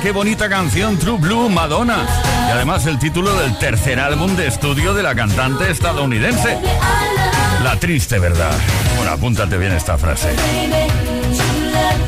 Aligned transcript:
Qué 0.00 0.12
bonita 0.12 0.48
canción, 0.48 0.96
True 0.96 1.18
Blue 1.18 1.48
Madonna. 1.48 2.06
Y 2.46 2.52
además 2.52 2.86
el 2.86 3.00
título 3.00 3.34
del 3.34 3.58
tercer 3.58 3.98
álbum 3.98 4.36
de 4.36 4.46
estudio 4.46 4.94
de 4.94 5.02
la 5.02 5.12
cantante 5.16 5.68
estadounidense. 5.68 6.56
La 7.64 7.74
triste 7.80 8.20
verdad. 8.20 8.52
Bueno, 8.96 9.10
apúntate 9.10 9.58
bien 9.58 9.72
esta 9.72 9.98
frase. 9.98 10.28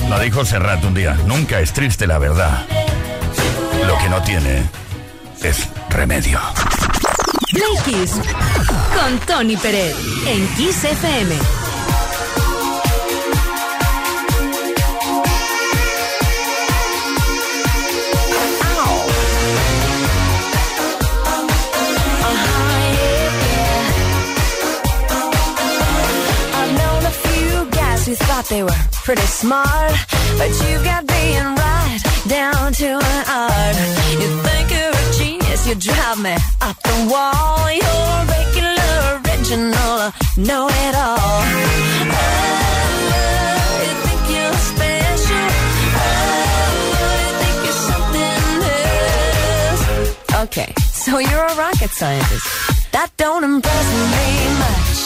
La 0.09 0.21
dijo 0.21 0.45
Serrat 0.45 0.85
un 0.85 0.95
día. 0.95 1.19
Nunca 1.27 1.59
es 1.59 1.73
triste 1.73 2.07
la 2.07 2.19
verdad. 2.19 2.65
Lo 3.89 3.99
que 3.99 4.09
no 4.09 4.23
tiene 4.23 4.63
es 5.43 5.69
remedio. 5.91 6.39
Con 8.95 9.19
Tony 9.27 9.57
Pérez 9.57 9.97
en 10.29 10.47
Kiss 10.55 10.85
FM. 10.85 11.58
They 28.49 28.63
were 28.63 28.71
pretty 29.05 29.27
smart, 29.27 29.93
but 30.39 30.49
you 30.49 30.83
got 30.83 31.07
being 31.07 31.55
right 31.57 31.99
down 32.29 32.73
to 32.73 32.87
an 32.87 33.25
art. 33.29 33.77
You 34.21 34.29
think 34.47 34.71
you're 34.71 34.91
a 34.91 35.13
genius, 35.19 35.67
you 35.69 35.75
drive 35.75 36.19
me 36.23 36.35
up 36.61 36.77
the 36.83 37.09
wall. 37.11 37.71
You're 37.71 38.25
regular, 38.37 39.21
original, 39.21 39.93
uh, 40.07 40.13
know 40.37 40.67
it 40.69 40.95
all. 40.95 41.43
Oh, 42.01 42.25
you 43.85 43.93
think 44.07 44.23
you're 44.35 44.59
special? 44.73 45.49
Oh, 46.05 46.11
you 46.93 47.31
think 47.41 47.59
you're 47.67 47.83
something 47.93 48.45
else? 49.69 50.45
Okay, 50.45 50.71
so 50.93 51.19
you're 51.19 51.47
a 51.53 51.55
rocket 51.57 51.91
scientist. 51.91 52.47
That 52.93 53.11
don't 53.17 53.45
impress 53.45 53.89
me 54.13 54.27
much. 54.59 54.98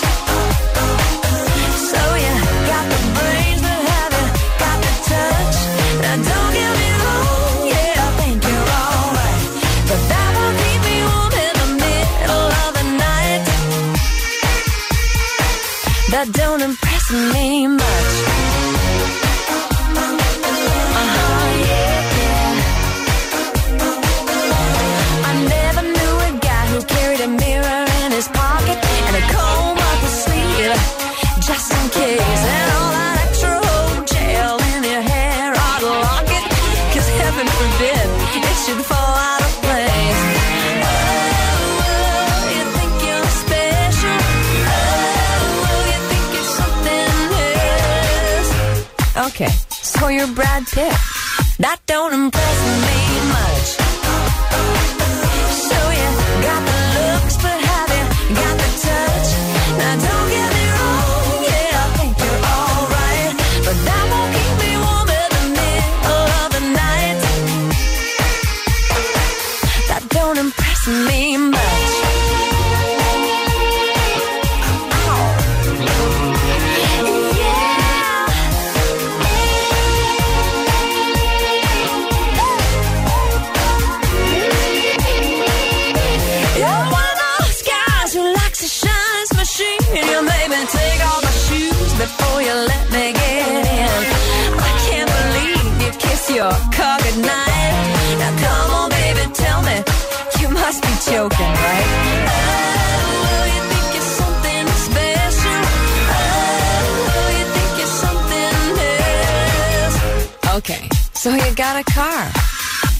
Okay, 110.54 110.87
so 111.14 111.31
you 111.31 111.54
got 111.54 111.81
a 111.81 111.84
car. 111.94 112.31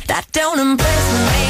That 0.06 0.25
don't 0.32 0.58
impress 0.58 1.12
me 1.12 1.41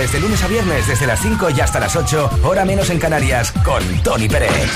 tardes, 0.00 0.12
de 0.12 0.20
lunes 0.20 0.42
a 0.42 0.48
viernes, 0.48 0.86
desde 0.86 1.06
las 1.06 1.20
5 1.20 1.50
y 1.50 1.60
hasta 1.60 1.80
las 1.80 1.96
8, 1.96 2.40
hora 2.44 2.64
menos 2.64 2.90
en 2.90 2.98
Canarias, 2.98 3.52
con 3.64 3.82
Tony 4.02 4.28
Pérez. 4.28 4.70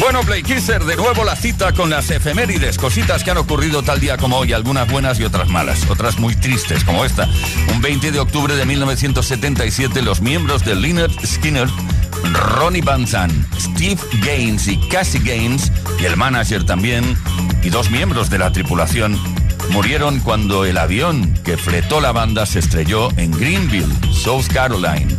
Bueno, 0.00 0.20
Play 0.22 0.42
Kisser, 0.42 0.84
de 0.84 0.96
nuevo 0.96 1.24
la 1.24 1.34
cita 1.34 1.72
con 1.72 1.90
las 1.90 2.10
efemérides, 2.10 2.78
cositas 2.78 3.24
que 3.24 3.30
han 3.30 3.38
ocurrido 3.38 3.82
tal 3.82 4.00
día 4.00 4.16
como 4.16 4.38
hoy, 4.38 4.52
algunas 4.52 4.90
buenas 4.90 5.18
y 5.18 5.24
otras 5.24 5.48
malas, 5.48 5.88
otras 5.90 6.18
muy 6.18 6.36
tristes 6.36 6.84
como 6.84 7.04
esta. 7.04 7.28
Un 7.72 7.80
20 7.80 8.12
de 8.12 8.20
octubre 8.20 8.54
de 8.54 8.64
1977, 8.64 10.02
los 10.02 10.20
miembros 10.20 10.64
de 10.64 10.76
Leonard 10.76 11.12
Skinner, 11.26 11.68
Ronnie 12.32 12.82
Van 12.82 13.06
Zant, 13.06 13.32
Steve 13.58 14.00
Gaines 14.24 14.68
y 14.68 14.76
Cassie 14.88 15.20
Gaines, 15.20 15.72
y 16.00 16.04
el 16.04 16.16
manager 16.16 16.64
también, 16.64 17.16
y 17.62 17.70
dos 17.70 17.90
miembros 17.90 18.30
de 18.30 18.38
la 18.38 18.52
tripulación, 18.52 19.18
murieron 19.70 20.20
cuando 20.20 20.64
el 20.64 20.78
avión 20.78 21.34
que 21.44 21.56
fletó 21.56 22.00
la 22.00 22.12
banda 22.12 22.46
se 22.46 22.58
estrelló 22.58 23.10
en 23.16 23.30
Greenville, 23.30 23.92
South 24.12 24.46
Carolina. 24.52 25.14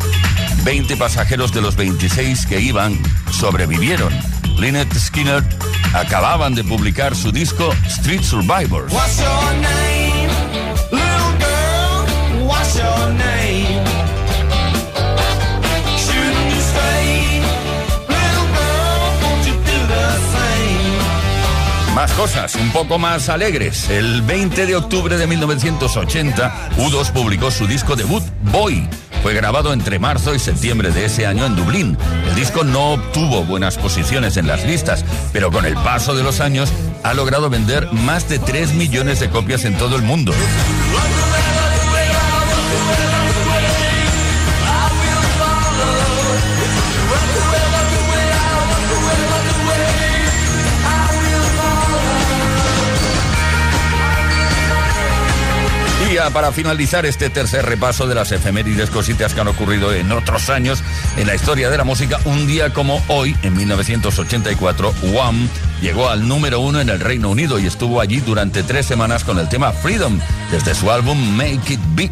20 0.63 0.98
pasajeros 0.98 1.53
de 1.53 1.62
los 1.62 1.75
26 1.75 2.46
que 2.46 2.60
iban 2.60 3.00
sobrevivieron. 3.32 4.13
Lynyrd 4.58 4.94
Skinner 4.98 5.44
acababan 5.94 6.56
de 6.56 6.63
publicar 6.63 7.15
su 7.15 7.32
disco 7.32 7.74
Street 7.88 8.24
Survivors. 8.24 8.94
Más 22.00 22.13
cosas, 22.13 22.56
un 22.56 22.72
poco 22.72 22.98
más 22.98 23.27
alegres. 23.27 23.89
El 23.89 24.22
20 24.22 24.65
de 24.65 24.77
octubre 24.77 25.18
de 25.18 25.27
1980, 25.27 26.70
U2 26.77 27.12
publicó 27.12 27.51
su 27.51 27.68
disco 27.68 27.98
debut, 27.98 28.24
Boy. 28.53 28.88
Fue 29.22 29.34
grabado 29.34 29.74
entre 29.74 30.00
marzo 30.00 30.34
y 30.34 30.39
septiembre 30.39 30.91
de 30.91 31.03
ese 31.03 31.27
año 31.27 31.46
en 31.46 31.58
Dublín. 31.58 31.98
El 32.29 32.36
disco 32.36 32.63
no 32.63 32.94
obtuvo 32.94 33.44
buenas 33.44 33.77
posiciones 33.77 34.38
en 34.38 34.48
las 34.48 34.63
listas, 34.63 35.03
pero 35.34 35.51
con 35.51 35.65
el 35.65 35.74
paso 35.74 36.15
de 36.15 36.24
los 36.24 36.39
años 36.39 36.72
ha 37.03 37.13
logrado 37.13 37.50
vender 37.50 37.91
más 37.91 38.29
de 38.29 38.39
3 38.39 38.75
millones 38.75 39.20
de 39.20 39.29
copias 39.29 39.65
en 39.65 39.77
todo 39.77 39.98
el 39.98 40.01
mundo. 40.01 40.32
Para 56.27 56.51
finalizar 56.51 57.05
este 57.05 57.29
tercer 57.29 57.65
repaso 57.65 58.05
de 58.05 58.13
las 58.13 58.33
efemérides 58.33 58.89
cositas 58.89 59.33
que 59.33 59.39
han 59.39 59.47
ocurrido 59.47 59.93
en 59.93 60.11
otros 60.11 60.49
años 60.49 60.83
en 61.15 61.25
la 61.27 61.33
historia 61.33 61.69
de 61.69 61.77
la 61.77 61.85
música, 61.85 62.19
un 62.25 62.45
día 62.45 62.73
como 62.73 63.01
hoy, 63.07 63.38
en 63.41 63.55
1984, 63.55 64.93
Wham 65.13 65.47
llegó 65.81 66.09
al 66.09 66.27
número 66.27 66.59
uno 66.59 66.81
en 66.81 66.89
el 66.89 66.99
Reino 66.99 67.29
Unido 67.29 67.57
y 67.57 67.67
estuvo 67.67 68.01
allí 68.01 68.19
durante 68.19 68.63
tres 68.63 68.85
semanas 68.85 69.23
con 69.23 69.39
el 69.39 69.47
tema 69.47 69.71
Freedom, 69.71 70.19
desde 70.51 70.75
su 70.75 70.91
álbum 70.91 71.17
Make 71.38 71.73
It 71.73 71.79
Big. 71.95 72.11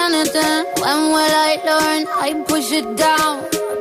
Anything. 0.00 0.64
When 0.82 0.98
will 1.14 1.34
I 1.48 1.52
learn? 1.68 2.00
I 2.26 2.28
push 2.46 2.72
it 2.72 2.96
down, 2.96 3.34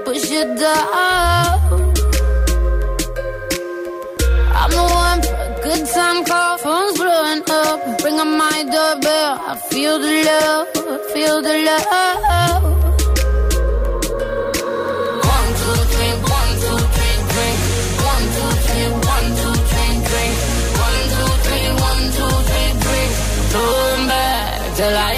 push 0.05 0.31
it 0.31 0.57
down. 0.57 1.61
I'm 4.59 4.71
the 4.71 4.85
one 5.05 5.21
for 5.21 5.35
a 5.35 5.49
good 5.63 5.83
time 5.93 6.23
call, 6.25 6.57
phone's 6.57 6.97
blowing 6.97 7.43
up. 7.49 7.99
Bring 8.01 8.19
on 8.19 8.37
my 8.37 8.63
doorbell, 8.63 9.31
I 9.51 9.55
feel 9.69 9.99
the 9.99 10.13
love, 10.29 10.67
feel 11.13 11.41
the 11.41 11.55
love. 11.67 12.63
One, 15.33 15.49
two, 15.59 15.79
three, 15.93 16.13
one, 16.37 16.51
two, 16.63 16.79
three, 16.95 17.17
drink. 17.31 17.57
One, 18.11 18.25
two, 18.35 18.51
three, 18.65 18.89
one, 19.13 19.27
two, 19.39 19.55
three, 19.69 19.93
drink. 20.09 20.33
One, 20.85 21.01
two, 21.13 21.31
three, 21.45 21.67
one, 21.89 22.03
two, 22.17 22.33
three, 22.47 22.71
drink. 22.83 23.11
Throwing 23.51 24.05
back 24.07 24.75
till 24.77 24.95
I 24.95 25.14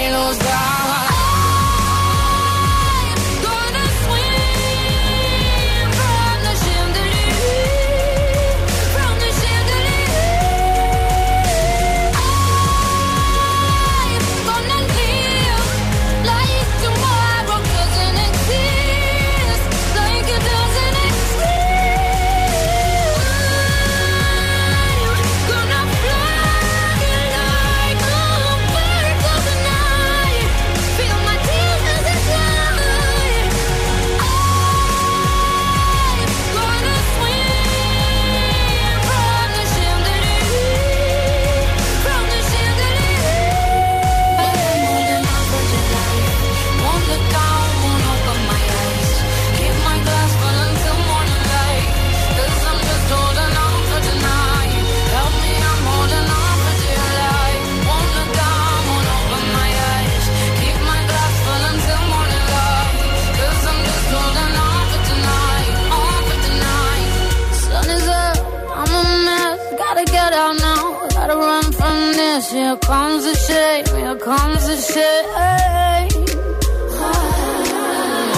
this. 72.38 72.52
Here 72.52 72.76
comes 72.76 73.24
the 73.24 73.34
shame. 73.34 73.84
Here 73.98 74.16
comes 74.16 74.66
the 74.66 74.76
shame. 74.76 75.26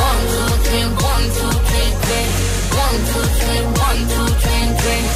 One, 0.06 0.22
two, 0.32 0.50
three, 0.64 0.86
one, 1.10 1.26
two, 1.36 1.52
three, 1.68 1.90
drink. 2.04 2.30
One, 2.84 2.98
two, 3.10 3.26
three, 3.40 3.62
one, 3.86 4.00
two, 4.12 4.28
three, 4.42 4.66
drink. 4.80 5.06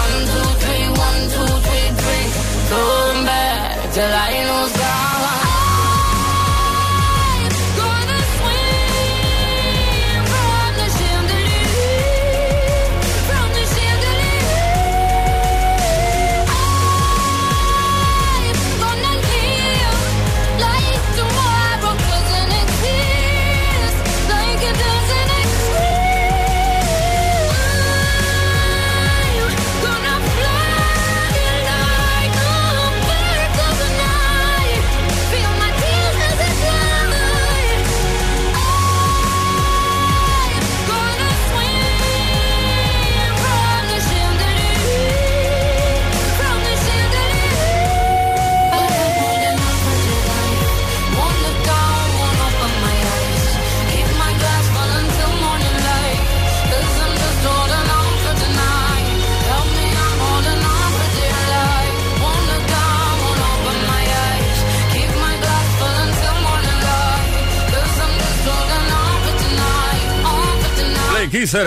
One, 0.00 0.18
two, 0.32 0.48
three, 0.62 0.86
one, 1.06 1.22
two, 1.34 1.52
three. 1.66 2.26
Going 2.70 3.20
back 3.24 3.92
till 3.94 4.12
I 4.12 4.32
lose 4.50 4.83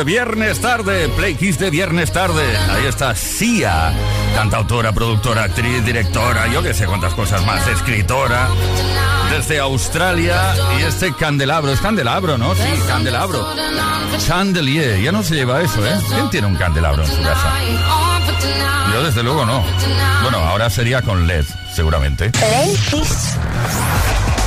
viernes 0.05 0.59
tarde. 0.59 1.07
Play 1.09 1.35
Kiss 1.35 1.59
de 1.59 1.69
viernes 1.69 2.11
tarde. 2.11 2.43
Ahí 2.69 2.85
está 2.87 3.15
Sia, 3.15 3.93
cantautora, 4.35 4.91
productora, 4.91 5.43
actriz, 5.43 5.85
directora, 5.85 6.47
yo 6.47 6.63
que 6.63 6.73
sé 6.73 6.85
cuántas 6.85 7.13
cosas 7.13 7.45
más, 7.45 7.65
escritora. 7.67 8.49
Desde 9.29 9.59
Australia 9.59 10.55
y 10.79 10.83
este 10.83 11.13
candelabro, 11.13 11.71
es 11.71 11.79
candelabro, 11.79 12.37
¿no? 12.37 12.55
Sí, 12.55 12.61
candelabro. 12.87 13.47
Chandelier, 14.25 14.99
ya 14.99 15.11
no 15.11 15.21
se 15.21 15.35
lleva 15.35 15.61
eso, 15.61 15.85
¿eh? 15.85 15.99
¿Quién 16.09 16.29
tiene 16.29 16.47
un 16.47 16.55
candelabro 16.55 17.03
en 17.03 17.11
su 17.11 17.21
casa? 17.21 17.53
Yo 18.93 19.03
desde 19.03 19.21
luego 19.21 19.45
no. 19.45 19.63
Bueno, 20.23 20.39
ahora 20.39 20.69
sería 20.69 21.01
con 21.03 21.27
LED, 21.27 21.45
seguramente. 21.73 22.31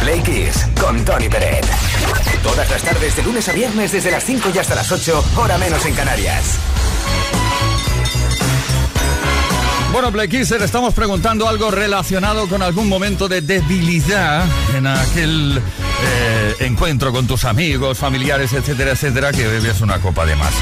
Play 0.00 0.22
Kiss 0.22 0.66
con 0.80 1.04
Tony 1.04 1.28
Peret. 1.28 1.66
Todas 2.42 2.70
las 2.70 2.82
tardes 2.82 3.14
de 3.16 3.22
lunes 3.22 3.48
a 3.48 3.52
viernes 3.52 3.92
desde 3.92 4.10
las 4.10 4.24
5 4.24 4.50
y 4.54 4.58
hasta 4.58 4.74
las 4.74 4.90
8, 4.90 5.24
hora 5.36 5.58
menos 5.58 5.84
en 5.84 5.94
Canarias. 5.94 6.58
Bueno, 9.92 10.12
Play 10.12 10.28
Kisser, 10.28 10.62
estamos 10.62 10.94
preguntando 10.94 11.48
algo 11.48 11.70
relacionado 11.70 12.48
con 12.48 12.62
algún 12.62 12.88
momento 12.88 13.28
de 13.28 13.40
debilidad 13.40 14.46
en 14.74 14.86
aquel 14.86 15.58
eh, 15.58 16.56
encuentro 16.60 17.12
con 17.12 17.26
tus 17.26 17.44
amigos, 17.44 17.98
familiares, 17.98 18.52
etcétera, 18.52 18.92
etcétera, 18.92 19.32
que 19.32 19.46
bebes 19.46 19.80
una 19.80 19.98
copa 20.00 20.24
de 20.24 20.36
más. 20.36 20.52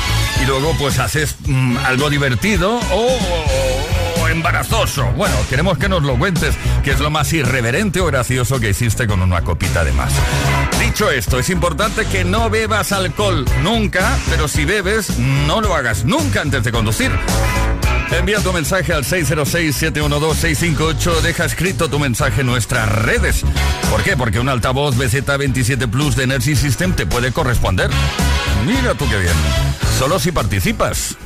Y 0.42 0.46
luego 0.46 0.74
pues 0.78 0.98
haces 0.98 1.36
mm, 1.46 1.76
algo 1.84 2.08
divertido 2.08 2.80
o, 2.90 3.18
embarazoso. 4.30 5.06
Bueno, 5.12 5.36
queremos 5.48 5.78
que 5.78 5.88
nos 5.88 6.02
lo 6.02 6.18
cuentes, 6.18 6.54
que 6.84 6.90
es 6.92 7.00
lo 7.00 7.10
más 7.10 7.32
irreverente 7.32 8.00
o 8.00 8.06
gracioso 8.06 8.60
que 8.60 8.70
hiciste 8.70 9.06
con 9.06 9.22
una 9.22 9.42
copita 9.42 9.84
de 9.84 9.92
más. 9.92 10.12
Dicho 10.80 11.10
esto, 11.10 11.38
es 11.38 11.50
importante 11.50 12.06
que 12.06 12.24
no 12.24 12.50
bebas 12.50 12.92
alcohol 12.92 13.44
nunca, 13.62 14.18
pero 14.30 14.48
si 14.48 14.64
bebes, 14.64 15.18
no 15.18 15.60
lo 15.60 15.74
hagas 15.74 16.04
nunca 16.04 16.40
antes 16.40 16.64
de 16.64 16.72
conducir. 16.72 17.12
Envía 18.10 18.40
tu 18.40 18.52
mensaje 18.52 18.92
al 18.92 19.04
606-712-658. 19.04 21.20
Deja 21.20 21.44
escrito 21.44 21.88
tu 21.90 21.98
mensaje 21.98 22.40
en 22.40 22.46
nuestras 22.46 22.90
redes. 22.90 23.44
¿Por 23.90 24.02
qué? 24.02 24.16
Porque 24.16 24.40
un 24.40 24.48
altavoz 24.48 24.96
BZ27 24.96 25.90
Plus 25.90 26.16
de 26.16 26.24
Energy 26.24 26.56
System 26.56 26.94
te 26.94 27.04
puede 27.06 27.32
corresponder. 27.32 27.90
Mira 28.66 28.94
tú 28.94 29.06
qué 29.08 29.18
bien. 29.18 29.34
Solo 29.98 30.18
si 30.18 30.32
participas. 30.32 31.18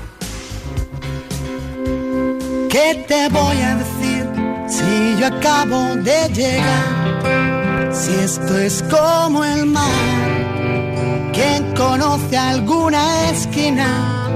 ¿Qué 2.72 3.04
te 3.06 3.28
voy 3.28 3.60
a 3.60 3.74
decir 3.74 4.26
si 4.66 5.20
yo 5.20 5.26
acabo 5.26 5.94
de 5.96 6.26
llegar? 6.32 7.92
Si 7.92 8.14
esto 8.14 8.56
es 8.56 8.82
como 8.84 9.44
el 9.44 9.66
mar, 9.66 11.30
¿quién 11.34 11.74
conoce 11.74 12.34
alguna 12.34 13.28
esquina? 13.28 14.30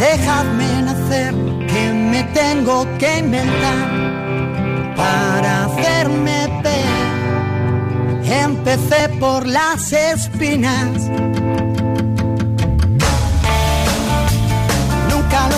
Dejadme 0.00 0.82
nacer, 0.82 1.32
que 1.68 1.92
me 1.92 2.24
tengo 2.34 2.88
que 2.98 3.18
inventar 3.18 4.96
para 4.96 5.66
hacerme 5.66 6.60
ver. 6.64 8.42
Empecé 8.42 9.08
por 9.20 9.46
las 9.46 9.92
espinas. 9.92 11.08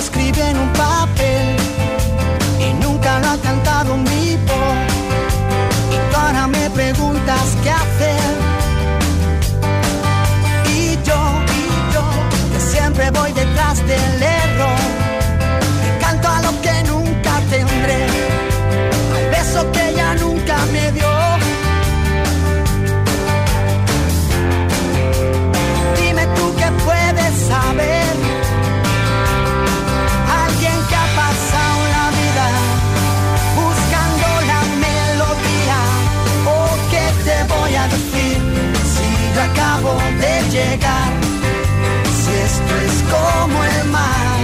escribe 0.04 0.50
en 0.50 0.58
un 0.58 0.70
papel 0.74 1.56
y 2.60 2.74
nunca 2.84 3.18
lo 3.20 3.28
ha 3.30 3.38
cantado 3.38 3.94
un 3.94 4.04
vivo. 4.04 4.58
Y 5.94 5.96
tú 6.10 6.16
ahora 6.16 6.46
me 6.46 6.68
preguntas 6.70 7.44
qué 7.62 7.70
hacer. 7.70 8.30
Y 10.76 10.98
yo, 11.08 11.20
y 11.60 11.64
yo, 11.94 12.04
que 12.52 12.60
siempre 12.60 13.10
voy 13.12 13.32
detrás 13.32 13.78
de 13.86 13.94
él. 13.94 14.13
como 43.44 43.62
el 43.62 43.84
mar 43.90 44.36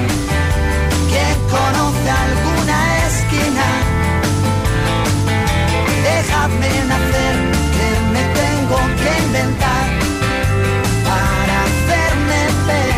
que 1.12 1.26
conoce 1.54 2.08
alguna 2.26 2.78
esquina. 3.08 3.66
Déjame 6.08 6.70
nacer, 6.92 7.36
que 7.76 7.88
me 8.14 8.22
tengo 8.40 8.78
que 9.00 9.10
inventar 9.24 9.86
para 11.08 11.54
hacerme 11.68 12.40
ver. 12.68 12.94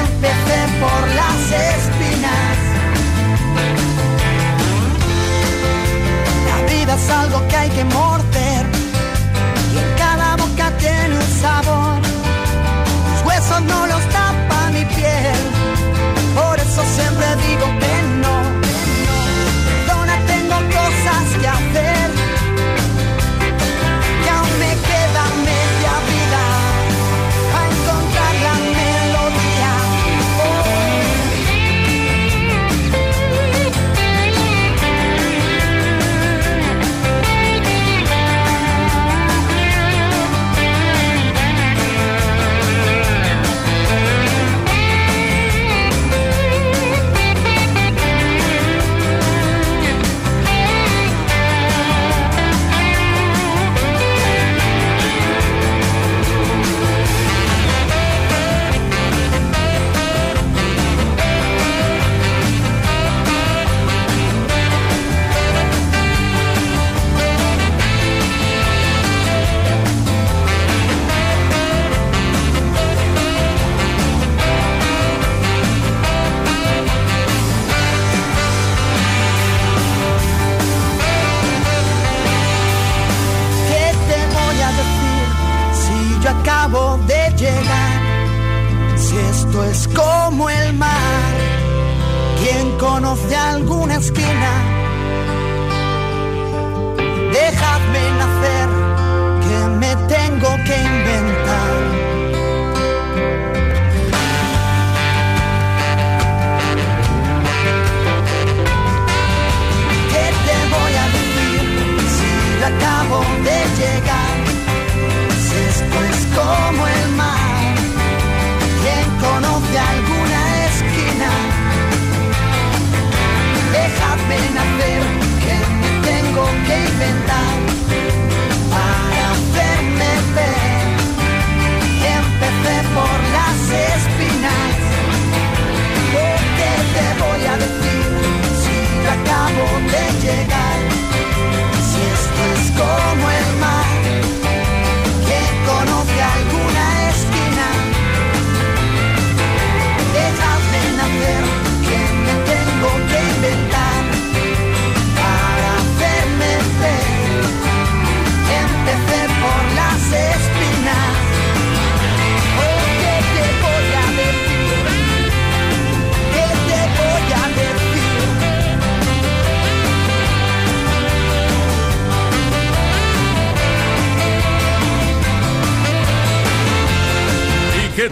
Empecé 0.00 0.60
por 0.82 1.02
las 1.20 1.40
espinas. 1.74 2.56
La 6.48 6.58
vida 6.72 6.92
es 7.00 7.10
algo 7.10 7.38
que 7.48 7.56
hay 7.56 7.70
que 7.70 7.84
morir 7.84 8.19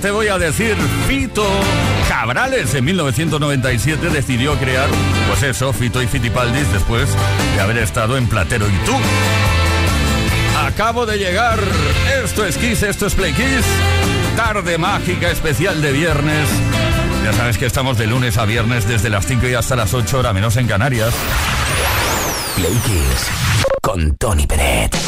te 0.00 0.10
voy 0.10 0.28
a 0.28 0.38
decir? 0.38 0.76
Fito 1.06 1.46
Cabrales 2.08 2.74
en 2.74 2.84
1997 2.84 4.10
decidió 4.10 4.54
crear, 4.56 4.88
pues 5.28 5.42
eso, 5.42 5.72
Fito 5.72 6.02
y 6.02 6.06
Fitipaldis 6.06 6.72
después 6.72 7.08
de 7.54 7.60
haber 7.60 7.78
estado 7.78 8.16
en 8.16 8.26
Platero 8.26 8.66
y 8.68 8.86
tú. 8.86 8.94
Acabo 10.58 11.06
de 11.06 11.18
llegar. 11.18 11.58
Esto 12.24 12.44
es 12.44 12.56
Kiss, 12.56 12.82
esto 12.82 13.06
es 13.06 13.14
Play 13.14 13.32
Kiss. 13.32 13.64
Tarde 14.36 14.78
mágica 14.78 15.30
especial 15.30 15.80
de 15.80 15.92
viernes. 15.92 16.48
Ya 17.24 17.32
sabes 17.32 17.58
que 17.58 17.66
estamos 17.66 17.98
de 17.98 18.06
lunes 18.06 18.38
a 18.38 18.44
viernes 18.44 18.86
desde 18.86 19.10
las 19.10 19.26
5 19.26 19.48
y 19.48 19.54
hasta 19.54 19.76
las 19.76 19.94
8 19.94 20.18
horas 20.18 20.34
menos 20.34 20.56
en 20.56 20.66
Canarias. 20.66 21.14
Play 22.56 22.74
Kiss 22.84 23.30
con 23.82 24.16
Tony 24.16 24.46
Peret. 24.46 25.07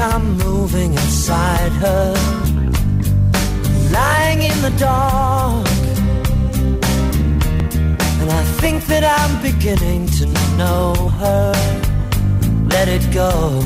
I'm 0.00 0.38
moving 0.38 0.92
inside 0.92 1.72
her. 1.72 2.14
Lying 3.92 4.42
in 4.42 4.62
the 4.62 4.74
dark. 4.78 5.68
And 8.20 8.30
I 8.30 8.42
think 8.60 8.86
that 8.86 9.04
I'm 9.04 9.42
beginning 9.42 10.06
to 10.18 10.26
know 10.56 10.94
her. 11.22 11.52
Let 12.70 12.88
it 12.88 13.04
go. 13.12 13.62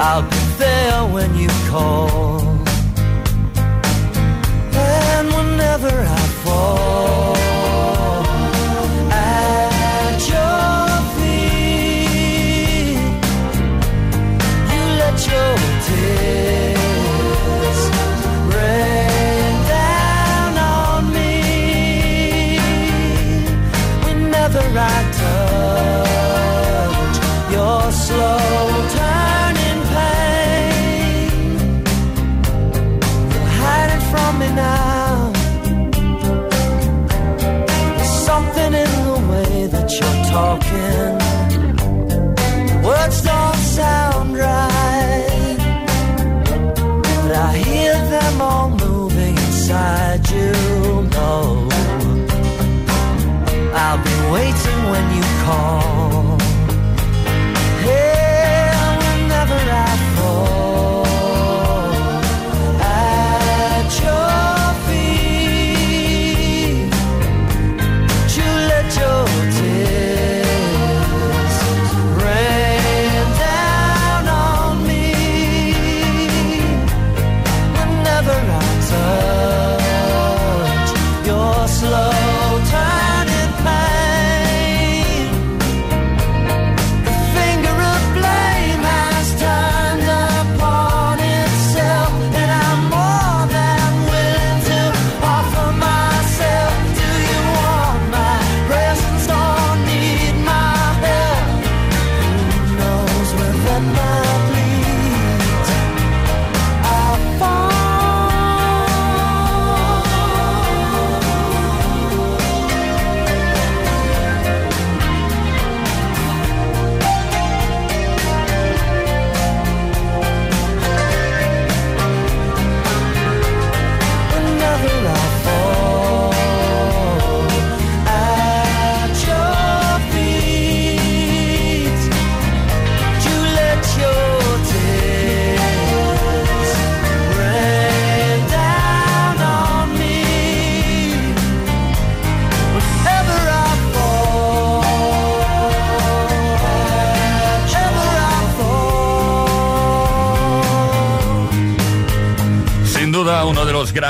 I'll 0.00 0.22
be 0.22 0.44
there 0.58 1.02
when 1.14 1.34
you 1.36 1.48
call. 1.68 2.40
And 4.72 5.26
whenever 5.34 5.90
I 5.90 6.26
fall 6.44 7.35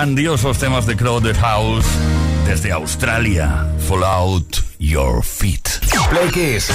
grandiosos 0.07 0.59
temas 0.59 0.87
de 0.87 0.97
Crowded 0.97 1.37
House 1.37 1.85
desde 2.47 2.71
Australia. 2.71 3.67
Fall 3.89 4.05
Out 4.05 4.59
Your 4.79 5.25
Feet. 5.25 5.69
Play 6.11 6.31
Kiss. 6.31 6.71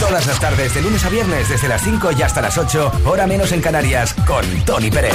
Todas 0.00 0.26
las 0.26 0.40
tardes, 0.40 0.74
de 0.74 0.82
lunes 0.82 1.04
a 1.04 1.10
viernes, 1.10 1.48
desde 1.48 1.68
las 1.68 1.80
5 1.82 2.10
y 2.18 2.22
hasta 2.22 2.40
las 2.42 2.58
8, 2.58 3.02
hora 3.04 3.28
menos 3.28 3.52
en 3.52 3.60
Canarias, 3.60 4.14
con 4.26 4.44
Tony 4.64 4.90
Pérez. 4.90 5.14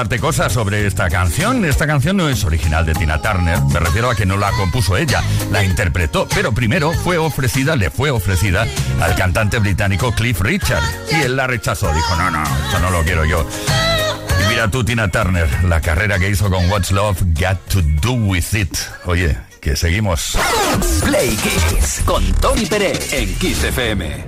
contarte 0.00 0.18
cosas 0.18 0.50
sobre 0.50 0.86
esta 0.86 1.10
canción. 1.10 1.62
Esta 1.66 1.86
canción 1.86 2.16
no 2.16 2.30
es 2.30 2.42
original 2.44 2.86
de 2.86 2.94
Tina 2.94 3.20
Turner, 3.20 3.60
me 3.60 3.80
refiero 3.80 4.08
a 4.08 4.14
que 4.14 4.24
no 4.24 4.38
la 4.38 4.50
compuso 4.52 4.96
ella, 4.96 5.22
la 5.52 5.62
interpretó, 5.62 6.26
pero 6.34 6.52
primero 6.52 6.92
fue 6.92 7.18
ofrecida, 7.18 7.76
le 7.76 7.90
fue 7.90 8.10
ofrecida 8.10 8.66
al 9.02 9.14
cantante 9.14 9.58
británico 9.58 10.12
Cliff 10.12 10.40
Richard 10.40 10.82
y 11.12 11.16
él 11.16 11.36
la 11.36 11.46
rechazó, 11.46 11.92
dijo, 11.92 12.16
no, 12.16 12.30
no, 12.30 12.42
esto 12.42 12.78
no 12.80 12.90
lo 12.90 13.02
quiero 13.02 13.26
yo. 13.26 13.46
Y 14.42 14.48
mira 14.48 14.70
tú, 14.70 14.84
Tina 14.84 15.08
Turner, 15.08 15.64
la 15.64 15.82
carrera 15.82 16.18
que 16.18 16.30
hizo 16.30 16.48
con 16.48 16.70
What's 16.70 16.92
Love 16.92 17.20
Got 17.38 17.58
to 17.68 17.82
Do 18.00 18.12
With 18.12 18.54
It. 18.54 18.74
Oye, 19.04 19.36
que 19.60 19.76
seguimos. 19.76 20.38
Play 21.04 21.36
Kiss 21.36 22.00
con 22.06 22.24
Tony 22.40 22.64
Pérez 22.64 23.12
en 23.12 23.34
Kiss 23.34 23.64
FM. 23.64 24.24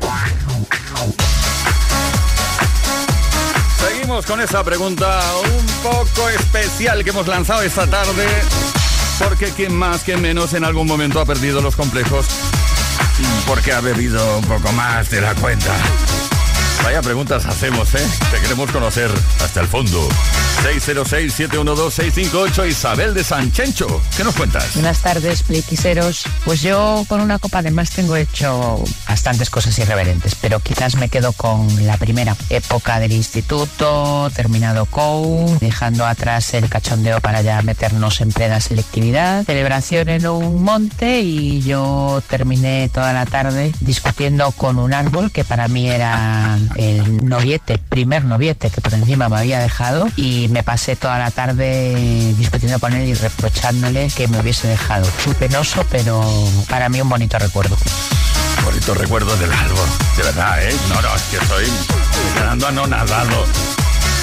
Seguimos 4.03 4.27
con 4.27 4.41
esa 4.41 4.65
pregunta 4.65 5.21
un 5.45 5.67
poco 5.81 6.29
especial 6.29 7.05
que 7.05 7.11
hemos 7.11 7.29
lanzado 7.29 7.63
esta 7.63 7.87
tarde. 7.87 8.27
Porque 9.21 9.53
quien 9.53 9.77
más, 9.77 10.03
quien 10.03 10.21
menos 10.21 10.55
en 10.55 10.65
algún 10.65 10.89
momento 10.89 11.21
ha 11.21 11.25
perdido 11.25 11.61
los 11.61 11.77
complejos 11.77 12.27
porque 13.47 13.73
ha 13.73 13.81
bebido 13.81 14.39
un 14.39 14.45
poco 14.45 14.73
más 14.73 15.09
de 15.09 15.21
la 15.21 15.37
cuenta. 15.37 15.73
Vaya 16.85 17.01
preguntas 17.01 17.47
hacemos, 17.47 17.95
¿eh? 17.95 18.07
Te 18.31 18.39
queremos 18.41 18.71
conocer 18.71 19.11
hasta 19.43 19.61
el 19.61 19.69
fondo. 19.69 20.07
606-712-658 20.63 22.69
Isabel 22.69 23.15
de 23.15 23.25
Sanchencho. 23.25 24.01
¿Qué 24.17 24.25
nos 24.25 24.35
cuentas? 24.35 24.75
Buenas 24.75 25.01
tardes, 25.01 25.43
pliquiseros. 25.43 26.25
Pues 26.45 26.63
yo 26.63 27.05
con 27.09 27.21
una 27.21 27.39
copa 27.39 27.63
de 27.63 27.71
más 27.71 27.91
tengo 27.91 28.17
hecho 28.17 28.83
bastantes 29.09 29.49
cosas 29.51 29.79
irreverentes, 29.79 30.35
pero 30.35 30.61
quizás 30.61 30.97
me 30.97 31.09
quedo 31.09 31.33
con 31.33 31.87
la 31.87 31.97
primera 31.97 32.37
época 32.51 33.01
del 33.01 33.13
instituto, 33.13 34.31
terminado 34.35 34.85
COU, 34.87 35.59
dejando 35.61 36.07
atrás 36.07 36.55
el 36.55 36.69
cachondeo 36.69 37.21
para 37.21 37.43
ya 37.43 37.63
meternos 37.63 38.21
en 38.21 38.33
plena 38.33 38.61
selectividad, 38.61 39.45
celebración 39.45 40.09
en 40.09 40.27
un 40.27 40.63
monte 40.63 41.21
y 41.21 41.61
yo 41.63 42.23
terminé 42.29 42.91
toda 42.93 43.13
la 43.13 43.27
tarde 43.27 43.73
discutiendo 43.81 44.51
con 44.53 44.79
un 44.79 44.95
árbol 44.95 45.31
que 45.31 45.45
para 45.45 45.69
mí 45.69 45.89
era 45.89 46.59
el 46.77 47.27
noviete, 47.27 47.79
primer 47.79 48.25
noviete 48.25 48.71
que 48.71 48.81
por 48.81 48.95
encima 48.95 49.29
me 49.29 49.37
había 49.39 49.59
dejado 49.59 50.09
y 50.17 50.49
me 50.49 50.63
pasé 50.63 50.97
toda 50.97 51.19
la 51.19 51.31
tarde 51.31 52.35
discutiendo 52.39 52.79
con 52.79 52.93
él 52.93 53.09
y 53.09 53.15
reprochándole 53.15 54.09
que 54.09 54.29
me 54.29 54.41
hubiese 54.41 54.69
dejado. 54.69 55.05
Fue 55.05 55.35
penoso, 55.35 55.85
pero 55.91 56.23
para 56.69 56.89
mí 56.89 57.01
un 57.01 57.09
bonito 57.09 57.39
recuerdo. 57.39 57.77
Bonito 58.65 58.95
recuerdo 58.95 59.37
del 59.37 59.53
árbol. 59.53 59.89
De 60.17 60.23
verdad, 60.23 60.63
¿eh? 60.63 60.75
No, 60.89 61.03
no, 61.03 61.15
es 61.15 61.23
que 61.23 61.37
estoy 61.37 61.65
quedando 62.35 62.69
anonadado. 62.69 63.45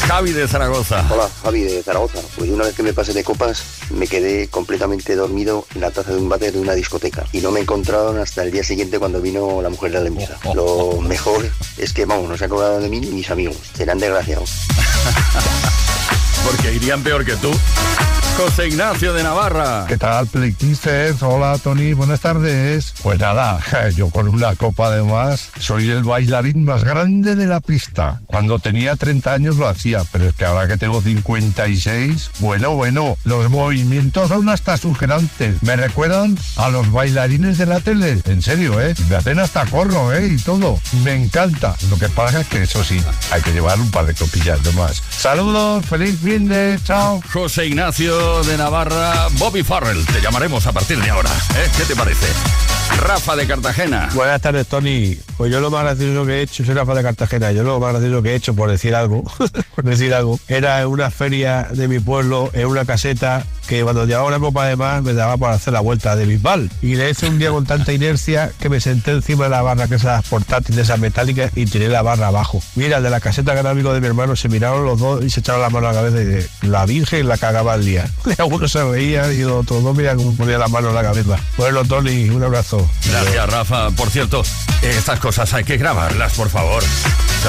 Javi 0.08 0.32
de 0.32 0.48
Zaragoza. 0.48 1.06
Hola, 1.10 1.30
Javi 1.44 1.62
de 1.62 1.84
Zaragoza. 1.84 2.20
Pues 2.36 2.50
una 2.50 2.66
vez 2.66 2.76
que 2.76 2.84
me 2.84 2.94
pasé 2.94 3.14
de 3.14 3.24
copas, 3.24 3.64
me 3.92 4.08
quedé 4.08 4.48
completamente 4.48 5.16
dormido 5.16 5.66
en 5.76 5.82
la 5.82 5.92
taza 5.92 6.12
de 6.12 6.18
un 6.18 6.30
váter 6.30 6.54
de 6.54 6.60
una 6.60 6.74
discoteca. 6.74 7.26
Y 7.32 7.42
no 7.42 7.52
me 7.52 7.60
encontraron 7.60 8.18
hasta 8.20 8.44
el 8.44 8.52
día 8.52 8.64
siguiente 8.64 9.00
cuando 9.00 9.22
vino 9.22 9.62
la 9.62 9.70
mujer 9.70 9.92
de 9.92 9.98
la 10.00 10.04
limpieza. 10.06 10.38
Lo 10.54 11.00
mejor 11.02 11.50
es 11.78 11.94
que, 11.94 12.06
vamos, 12.06 12.30
no 12.30 12.38
se 12.38 12.46
acordaron 12.46 12.82
de 12.82 12.90
mí 12.90 13.00
ni 13.00 13.10
mis 13.10 13.30
amigos. 13.30 13.58
Serán 13.76 14.00
desgraciados. 14.00 14.52
Porque 16.46 16.74
irían 16.74 17.04
peor 17.04 17.26
que 17.26 17.36
tú. 17.36 17.52
José 18.40 18.70
Ignacio 18.70 19.12
de 19.12 19.22
Navarra. 19.22 19.84
¿Qué 19.86 19.98
tal, 19.98 20.26
Playquisters? 20.26 21.22
Hola, 21.24 21.58
Tony, 21.62 21.92
buenas 21.92 22.22
tardes. 22.22 22.94
Pues 23.04 23.20
nada, 23.20 23.60
yo 23.98 24.10
con 24.12 24.30
una 24.30 24.56
copa 24.56 24.92
de 24.92 25.04
más 25.04 25.50
soy 25.60 25.90
el 25.90 26.04
bailarín 26.06 26.64
más 26.64 26.86
grande 26.86 27.36
de 27.36 27.48
la 27.48 27.60
pista. 27.60 28.22
Cuando 28.28 28.58
tenía 28.60 28.96
30 28.96 29.34
años 29.34 29.58
lo 29.58 29.68
hacía, 29.68 30.06
pero 30.14 30.30
es 30.30 30.36
que 30.36 30.46
ahora 30.46 30.70
que 30.70 30.78
tengo 30.78 31.02
56, 31.02 32.32
bueno, 32.40 32.76
bueno, 32.76 33.18
los 33.26 33.50
movimientos 33.50 34.30
son 34.30 34.48
hasta 34.48 34.78
sugerantes. 34.78 35.62
Me 35.62 35.76
recuerdan 35.76 36.38
a 36.56 36.70
los 36.70 36.90
bailarines 36.94 37.58
de 37.58 37.66
la 37.66 37.82
tele. 37.82 38.22
En 38.24 38.42
serio, 38.42 38.80
¿eh? 38.80 38.96
Me 39.10 39.18
hacen 39.18 39.40
hasta 39.40 39.66
corro, 39.66 40.14
¿eh? 40.14 40.28
Y 40.28 40.38
todo. 40.38 40.80
Me 41.04 41.14
encanta. 41.14 41.76
Lo 41.90 41.98
que 41.98 42.08
pasa 42.08 42.40
es 42.40 42.48
que 42.48 42.64
eso 42.64 42.86
sí, 42.86 43.02
hay 43.34 43.42
que 43.42 43.52
llevar 43.52 43.78
un 43.82 43.92
par 43.92 44.06
de 44.06 44.16
copillas 44.16 44.64
de 44.64 44.72
más. 44.72 45.04
Saludos, 45.10 45.86
feliz 45.86 46.18
fin 46.24 46.48
de, 46.48 46.80
chao. 46.86 47.22
José 47.34 47.66
Ignacio 47.66 48.29
de 48.30 48.58
Navarra, 48.58 49.28
Bobby 49.34 49.64
Farrell. 49.64 50.06
Te 50.06 50.22
llamaremos 50.22 50.66
a 50.68 50.72
partir 50.72 51.02
de 51.02 51.10
ahora. 51.10 51.32
¿eh? 51.56 51.70
¿Qué 51.76 51.84
te 51.84 51.96
parece? 51.96 52.28
Rafa 52.98 53.36
de 53.36 53.48
Cartagena. 53.48 54.10
Buenas 54.14 54.42
tardes, 54.42 54.68
Tony. 54.68 55.18
Pues 55.38 55.52
yo 55.52 55.62
lo 55.62 55.72
más 55.72 55.84
gracioso 55.84 56.26
que 56.26 56.34
he 56.34 56.42
hecho, 56.42 56.66
soy 56.66 56.74
Rafa 56.76 56.94
de 56.94 57.04
Cartagena, 57.04 57.52
yo 57.52 57.64
lo 57.64 57.80
más 57.80 57.94
gracioso 57.94 58.22
que 58.22 58.32
he 58.32 58.36
hecho, 58.36 58.54
por 58.54 58.70
decir 58.70 58.94
algo, 58.94 59.24
por 59.76 59.86
decir 59.86 60.14
algo, 60.14 60.38
era 60.50 60.82
en 60.82 60.88
una 60.88 61.10
feria 61.12 61.68
de 61.72 61.88
mi 61.88 62.00
pueblo, 62.00 62.50
en 62.54 62.68
una 62.68 62.84
caseta, 62.84 63.46
que 63.68 63.84
cuando 63.84 64.06
llevaba 64.06 64.28
una 64.28 64.40
copa 64.40 64.66
de 64.66 64.76
más 64.76 65.02
me 65.02 65.14
daba 65.14 65.38
para 65.38 65.54
hacer 65.54 65.72
la 65.74 65.80
vuelta 65.80 66.16
de 66.16 66.26
Bisbal. 66.26 66.70
Y 66.82 66.96
le 66.96 67.12
hice 67.12 67.30
un 67.30 67.40
día 67.40 67.52
con 67.52 67.66
tanta 67.66 67.94
inercia 67.94 68.52
que 68.60 68.68
me 68.68 68.82
senté 68.82 69.12
encima 69.12 69.46
de 69.46 69.52
la 69.52 69.62
barra, 69.62 69.88
que 69.88 69.96
esas 69.96 70.28
portátiles, 70.28 70.80
esas 70.82 71.00
metálicas, 71.00 71.52
y 71.56 71.66
tiré 71.66 71.88
la 71.88 72.02
barra 72.02 72.28
abajo. 72.28 72.62
Mira, 72.76 73.00
de 73.00 73.10
la 73.10 73.22
caseta 73.22 73.54
que 73.54 73.60
era 73.60 73.70
amigo 73.70 73.94
de 73.94 74.02
mi 74.02 74.08
hermano, 74.08 74.36
se 74.36 74.50
miraron 74.50 74.84
los 74.86 75.00
dos 75.00 75.24
y 75.24 75.30
se 75.30 75.40
echaron 75.40 75.62
la 75.62 75.70
mano 75.70 75.88
a 75.88 75.94
la 75.94 76.02
cabeza 76.02 76.22
y 76.22 76.26
de 76.26 76.50
la 76.64 76.86
virgen 76.86 77.28
la 77.28 77.38
cagaba 77.38 77.76
el 77.76 77.86
día. 77.86 78.10
Algunos 78.38 78.72
se 78.72 78.84
veía 78.84 79.32
y 79.32 79.40
los 79.42 79.62
otros 79.64 79.84
dos 79.84 79.96
mira 79.96 80.16
cómo 80.16 80.36
ponía 80.36 80.58
la 80.58 80.68
mano 80.68 80.90
en 80.90 80.96
la 80.96 81.04
cabeza. 81.04 81.38
Bueno, 81.58 81.86
Tony, 81.86 82.30
un 82.30 82.44
abrazo. 82.44 82.79
Gracias, 83.06 83.50
Rafa. 83.50 83.90
Por 83.92 84.10
cierto, 84.10 84.44
eh, 84.82 84.96
estas 84.98 85.20
cosas 85.20 85.54
hay 85.54 85.64
que 85.64 85.78
grabarlas, 85.78 86.34
por 86.34 86.50
favor. 86.50 86.84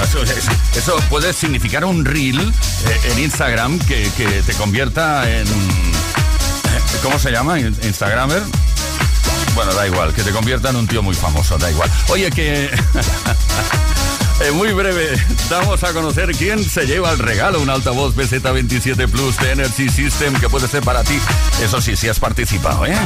Eso, 0.03 0.23
es- 0.23 0.77
eso 0.77 0.97
puede 1.11 1.33
significar 1.33 1.85
un 1.85 2.05
reel 2.05 2.41
eh, 2.41 3.01
en 3.13 3.19
Instagram 3.19 3.79
que, 3.81 4.11
que 4.17 4.27
te 4.43 4.53
convierta 4.55 5.29
en... 5.29 5.47
eh, 5.47 6.81
¿Cómo 7.03 7.19
se 7.19 7.31
llama? 7.31 7.59
In- 7.59 7.77
¿Instagramer? 7.83 8.43
Bueno, 9.55 9.75
da 9.75 9.87
igual, 9.87 10.15
que 10.15 10.23
te 10.23 10.31
convierta 10.31 10.71
en 10.71 10.77
un 10.77 10.87
tío 10.87 11.03
muy 11.03 11.15
famoso, 11.15 11.59
da 11.59 11.71
igual. 11.71 11.91
Oye, 12.09 12.31
que... 12.31 12.71
En 14.43 14.57
muy 14.57 14.73
breve 14.73 15.23
damos 15.51 15.85
a 15.85 15.93
conocer 15.93 16.31
quién 16.35 16.65
se 16.65 16.87
lleva 16.87 17.11
el 17.13 17.19
regalo, 17.19 17.61
un 17.61 17.69
altavoz 17.69 18.15
BZ27 18.17 19.07
Plus 19.11 19.37
de 19.37 19.53
Energy 19.53 19.91
System 19.91 20.33
que 20.41 20.49
puede 20.49 20.67
ser 20.67 20.83
para 20.83 21.05
ti. 21.05 21.19
Eso 21.63 21.79
sí, 21.83 21.95
si 21.95 22.09
has 22.09 22.19
participado, 22.19 22.87
¿eh? 22.87 22.97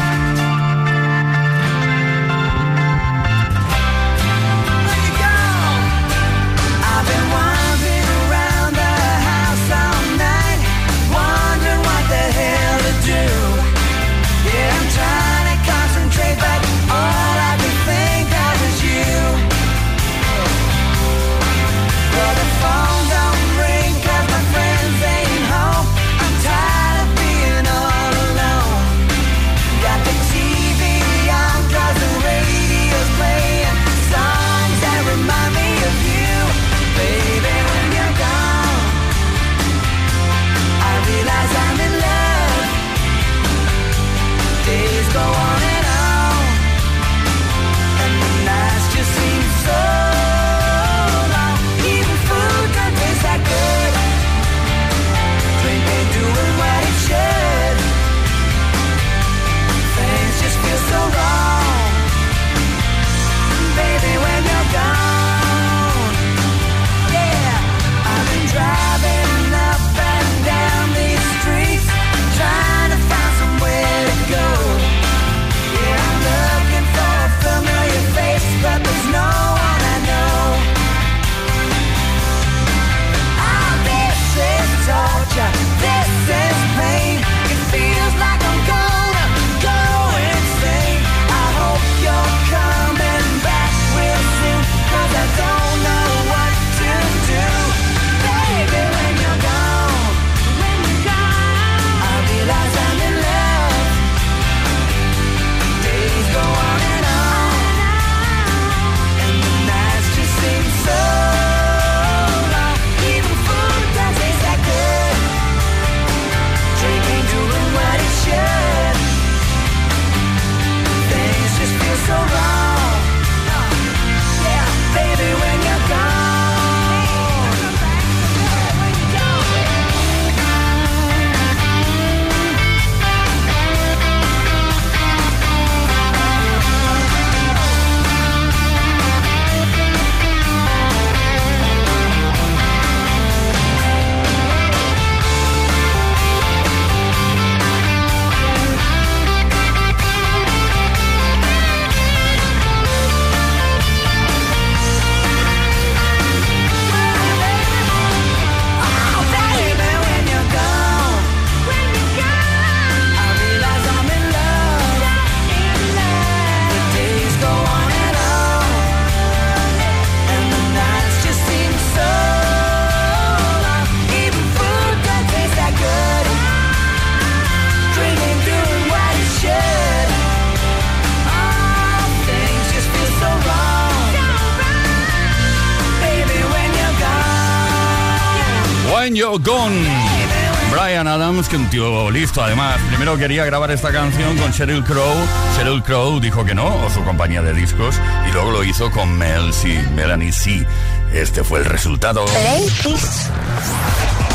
Además. 192.43 192.80
Primero 192.89 193.16
quería 193.16 193.45
grabar 193.45 193.70
esta 193.70 193.93
canción 193.93 194.37
con 194.39 194.51
Sheryl 194.51 194.85
Crow. 194.85 195.14
Sheryl 195.57 195.82
Crow 195.82 196.20
dijo 196.20 196.45
que 196.45 196.55
no, 196.55 196.66
o 196.85 196.91
su 196.91 197.03
compañía 197.05 197.43
de 197.43 197.53
discos, 197.53 197.97
y 198.28 198.32
luego 198.32 198.51
lo 198.51 198.64
hizo 198.64 198.91
con 198.91 199.16
Mel 199.16 199.53
C, 199.53 199.82
Melanie 199.95 200.32
C. 200.32 200.66
Este 201.12 201.45
fue 201.45 201.61
el 201.61 201.64
resultado. 201.64 202.24
Play 202.24 202.68
Kiss. 202.82 203.30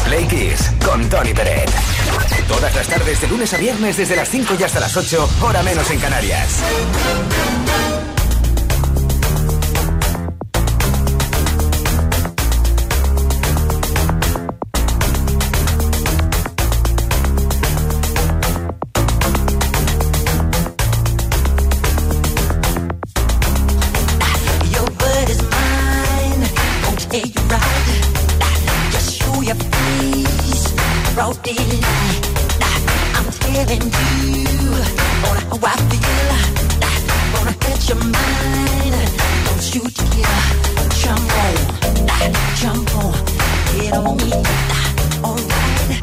Play 0.06 0.28
Kiss 0.28 0.72
con 0.86 1.08
Tony 1.10 1.34
Peret. 1.34 1.70
Todas 2.48 2.76
las 2.76 2.88
tardes 2.88 3.22
de 3.22 3.28
lunes 3.28 3.54
a 3.54 3.58
viernes 3.58 3.98
desde 3.98 4.16
las 4.16 4.28
5 4.30 4.56
y 4.60 4.64
hasta 4.64 4.80
las 4.80 4.96
8, 4.98 5.30
hora 5.42 5.62
menos 5.62 5.90
en 5.92 6.00
Canarias. 6.00 6.64
Just 28.92 29.20
show 29.20 29.42
your 29.42 29.56
face. 29.56 30.72
Broad 31.14 31.42
daylight. 31.44 32.28
I'm 33.16 33.26
telling 33.44 33.84
you 33.84 34.72
on 35.28 35.38
how 35.44 35.60
I 35.62 35.76
feel. 35.90 36.32
Gonna 37.34 37.56
get 37.60 37.90
your 37.90 37.98
mind. 37.98 38.96
Don't 39.46 39.76
you 39.76 39.82
dare 40.00 40.40
jump 40.96 41.36
on, 41.36 42.34
on, 42.96 43.14
get 43.74 43.94
on 43.98 44.18
me. 44.18 44.32
Alright. 45.22 46.00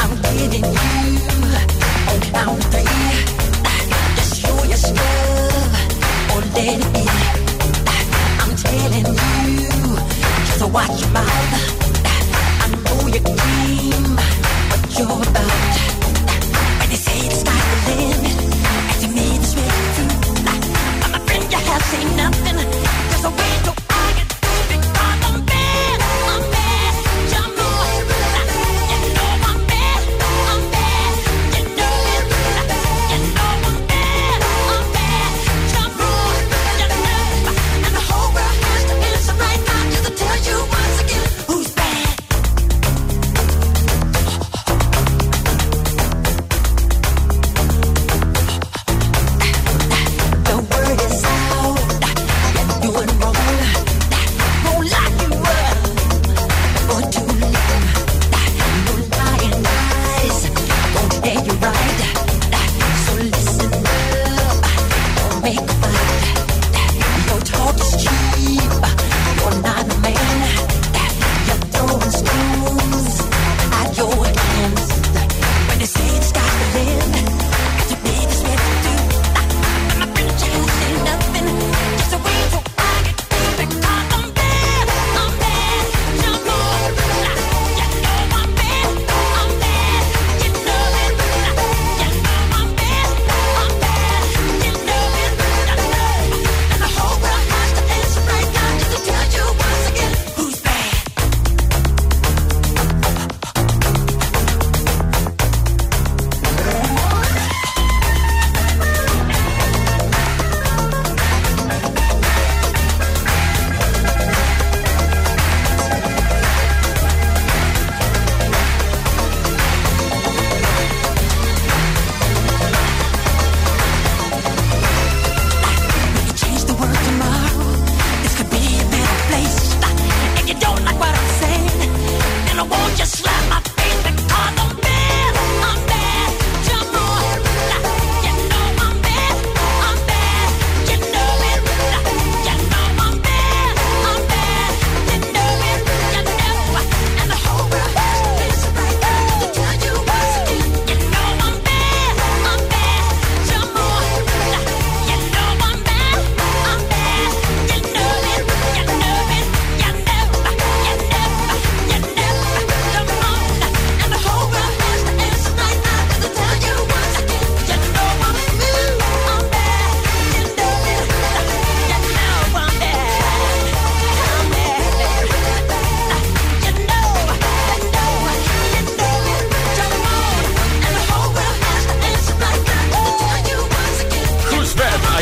I'm 0.00 0.12
getting 0.22 0.64
you 0.64 1.20
on 2.34 2.56
three. 2.70 2.96
Just 4.16 4.32
show 4.40 4.64
your 4.64 4.76
stuff 4.78 5.39
let 6.54 6.80
it. 6.80 7.10
I'm 8.40 8.52
telling 8.56 9.06
you, 9.60 9.70
just 10.46 10.62
watch 10.72 11.00
your 11.00 11.10
mouth. 11.10 11.52
I 12.62 12.68
know 12.84 13.00
you 13.14 13.20
dream 13.20 14.16
what 14.70 14.82
you're 14.98 15.22
about. 15.30 15.74
When 16.78 16.88
they 16.88 17.00
say 17.06 17.28
the 17.28 17.36
sky's 17.42 17.66
the 17.70 17.76
limit, 17.88 18.36
and 18.90 18.98
to 19.02 19.08
me 19.16 19.26
this 19.38 19.54
really 19.56 19.86
true. 19.96 20.14
My 21.12 21.18
friend, 21.26 21.44
you 21.52 21.58
have 21.58 21.82
seen 21.90 22.08
nothing. 22.16 22.56
There's 22.56 23.24
a 23.24 23.30
way 23.30 23.52
to 23.64 23.79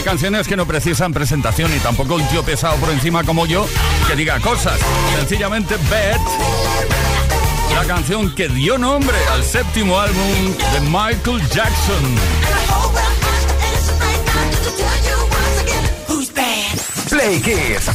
canciones 0.08 0.48
que 0.48 0.56
no 0.56 0.64
precisan 0.64 1.12
presentación 1.12 1.70
y 1.76 1.78
tampoco 1.80 2.14
un 2.14 2.26
tío 2.28 2.42
pesado 2.42 2.76
por 2.76 2.88
encima 2.88 3.24
como 3.24 3.44
yo 3.44 3.66
que 4.06 4.16
diga 4.16 4.40
cosas. 4.40 4.80
Sencillamente 5.16 5.76
Bet, 5.90 6.18
la 7.74 7.84
canción 7.84 8.34
que 8.34 8.48
dio 8.48 8.78
nombre 8.78 9.14
al 9.30 9.44
séptimo 9.44 10.00
álbum 10.00 10.54
de 10.72 10.80
Michael 10.80 11.46
Jackson. 11.50 12.16
Play 17.10 17.40
Kiss. 17.42 17.90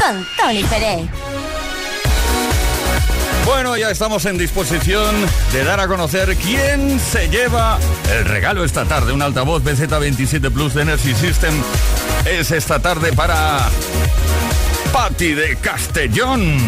Con 0.00 0.26
Tony 0.36 0.64
Pérez. 0.64 1.25
Bueno, 3.46 3.76
ya 3.76 3.90
estamos 3.90 4.26
en 4.26 4.38
disposición 4.38 5.14
de 5.52 5.62
dar 5.62 5.78
a 5.78 5.86
conocer 5.86 6.36
quién 6.36 6.98
se 6.98 7.28
lleva 7.28 7.78
el 8.12 8.24
regalo 8.24 8.64
esta 8.64 8.84
tarde. 8.86 9.12
Un 9.12 9.22
altavoz 9.22 9.62
BZ27 9.62 10.52
Plus 10.52 10.74
de 10.74 10.82
Energy 10.82 11.14
System 11.14 11.54
es 12.24 12.50
esta 12.50 12.80
tarde 12.80 13.12
para 13.12 13.60
Patti 14.92 15.32
de 15.32 15.56
Castellón. 15.56 16.58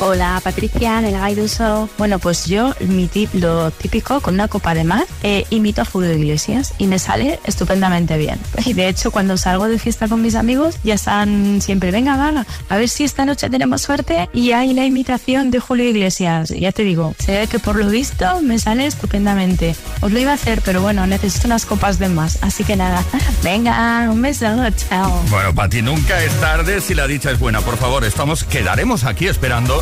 Hola 0.00 0.40
Patricia, 0.42 1.00
de 1.00 1.10
la 1.12 1.20
Gaiduso. 1.20 1.88
Bueno, 1.96 2.18
pues 2.18 2.46
yo 2.46 2.74
mi 2.80 3.06
tip, 3.06 3.30
lo 3.34 3.70
típico 3.70 4.20
con 4.20 4.34
una 4.34 4.48
copa 4.48 4.74
de 4.74 4.84
mar, 4.84 5.06
eh, 5.22 5.44
imito 5.50 5.82
a 5.82 5.84
Julio 5.84 6.12
Iglesias 6.12 6.74
y 6.78 6.86
me 6.86 6.98
sale 6.98 7.38
estupendamente 7.44 8.16
bien. 8.18 8.38
Y 8.64 8.74
de 8.74 8.88
hecho 8.88 9.10
cuando 9.10 9.36
salgo 9.36 9.68
de 9.68 9.78
fiesta 9.78 10.08
con 10.08 10.22
mis 10.22 10.34
amigos 10.34 10.76
ya 10.84 10.94
están 10.94 11.60
siempre, 11.60 11.90
venga, 11.90 12.16
va, 12.16 12.46
a 12.68 12.76
ver 12.76 12.88
si 12.88 13.04
esta 13.04 13.24
noche 13.24 13.50
tenemos 13.50 13.82
suerte 13.82 14.28
y 14.32 14.52
hay 14.52 14.72
la 14.72 14.84
imitación 14.86 15.50
de 15.50 15.58
Julio 15.58 15.88
Iglesias. 15.88 16.50
Ya 16.50 16.72
te 16.72 16.84
digo, 16.84 17.14
se 17.18 17.32
ve 17.38 17.46
que 17.46 17.58
por 17.58 17.76
lo 17.76 17.88
visto 17.88 18.40
me 18.40 18.58
sale 18.58 18.86
estupendamente. 18.86 19.74
Os 20.00 20.12
lo 20.12 20.18
iba 20.18 20.30
a 20.30 20.34
hacer, 20.34 20.62
pero 20.64 20.80
bueno, 20.80 21.06
necesito 21.06 21.46
unas 21.46 21.66
copas 21.66 21.98
de 21.98 22.08
más. 22.08 22.38
Así 22.42 22.64
que 22.64 22.76
nada, 22.76 23.04
venga, 23.42 24.08
un 24.10 24.22
beso, 24.22 24.46
chao. 24.88 25.22
Bueno, 25.28 25.54
Pati, 25.54 25.82
nunca 25.82 26.22
es 26.22 26.32
tarde 26.40 26.80
si 26.80 26.94
la 26.94 27.06
dicha 27.06 27.30
es 27.30 27.38
buena. 27.38 27.60
Por 27.60 27.76
favor, 27.76 28.04
estamos, 28.04 28.44
quedaremos 28.44 29.04
aquí 29.04 29.26
esperando 29.26 29.81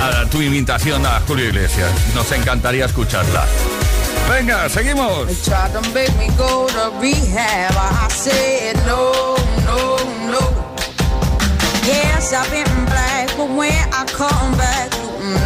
a 0.00 0.24
tu 0.30 0.40
imitación 0.40 1.04
a 1.06 1.20
Julio 1.26 1.46
Iglesias. 1.46 1.90
Nos 2.14 2.30
encantaría 2.32 2.86
escucharla. 2.86 3.44
Venga, 4.28 4.68
seguimos. 4.68 5.28
Yes, 11.86 12.32
I've 12.32 12.50
been 12.50 12.84
black, 12.86 13.28
but 13.36 13.48
when 13.50 13.70
I 13.70 14.04
come 14.06 14.56
back, 14.58 14.90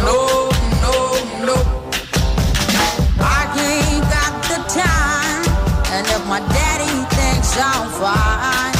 no, 0.01 0.49
no, 0.81 0.95
no. 1.45 1.55
I 3.21 3.45
ain't 3.61 4.01
got 4.09 4.33
the 4.49 4.57
time, 4.73 5.45
and 5.93 6.07
if 6.07 6.25
my 6.25 6.39
daddy 6.39 7.05
thinks 7.13 7.55
I'm 7.61 7.85
fine, 8.01 8.73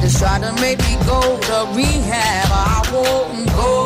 they 0.00 0.08
try 0.08 0.38
to 0.40 0.52
make 0.62 0.78
me 0.88 0.96
go 1.04 1.20
to 1.20 1.68
rehab. 1.76 2.48
I 2.50 2.80
won't 2.90 3.46
go, 3.52 3.84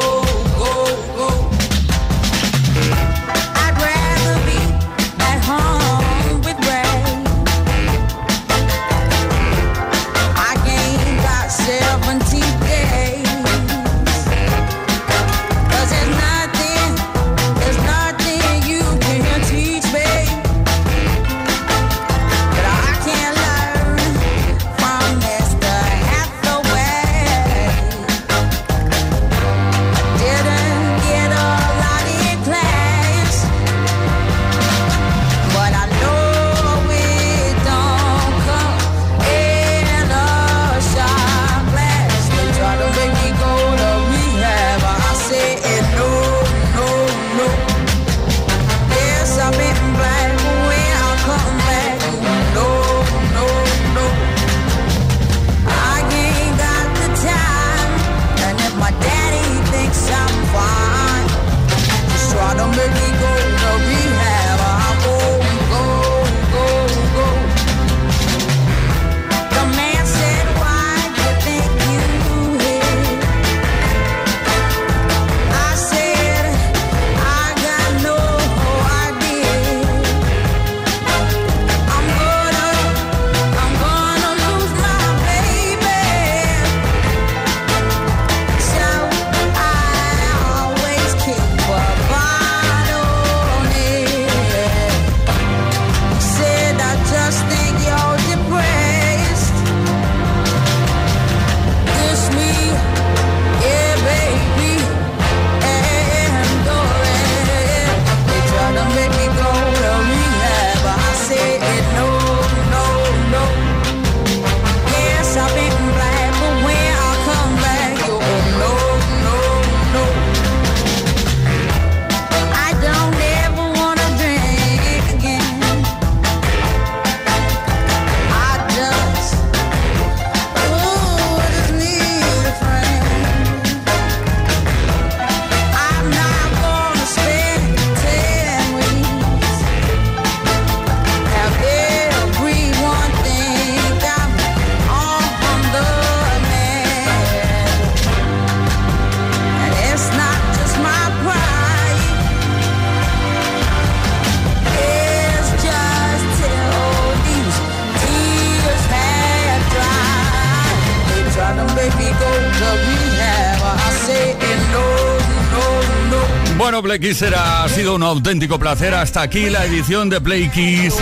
era- 167.13 167.63
ha 167.65 167.69
sido 167.69 167.95
un 167.95 168.03
auténtico 168.03 168.59
placer. 168.59 168.95
Hasta 168.95 169.21
aquí 169.21 169.51
la 169.51 169.65
edición 169.67 170.09
de 170.09 170.21
Play 170.23 170.49
Kiss 170.49 170.95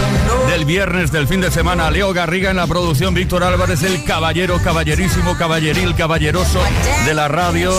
del 0.48 0.64
viernes 0.64 1.12
del 1.12 1.28
fin 1.28 1.40
de 1.40 1.50
semana. 1.50 1.90
Leo 1.92 2.12
Garriga 2.12 2.50
en 2.50 2.56
la 2.56 2.66
producción, 2.66 3.14
Víctor 3.14 3.44
Álvarez, 3.44 3.82
el 3.84 4.02
caballero, 4.04 4.58
caballerísimo, 4.62 5.36
caballeril, 5.36 5.94
caballeroso 5.94 6.60
de 7.06 7.14
la 7.14 7.28
radio, 7.28 7.72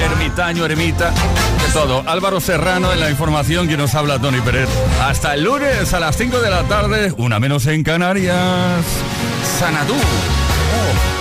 ermitaño, 0.00 0.64
ermita, 0.64 1.10
de 1.10 1.72
todo. 1.72 2.04
Álvaro 2.06 2.40
Serrano 2.40 2.92
en 2.92 3.00
la 3.00 3.10
información, 3.10 3.66
que 3.66 3.76
nos 3.76 3.94
habla 3.96 4.20
Tony 4.20 4.40
Pérez. 4.40 4.68
Hasta 5.02 5.34
el 5.34 5.42
lunes 5.42 5.92
a 5.92 5.98
las 6.00 6.16
5 6.16 6.40
de 6.40 6.50
la 6.50 6.62
tarde, 6.64 7.12
una 7.16 7.40
menos 7.40 7.66
en 7.66 7.82
Canarias. 7.82 8.84
Sanadú. 9.58 9.94
A 9.94 11.13